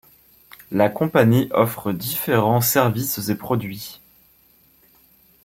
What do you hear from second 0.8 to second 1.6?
compagnie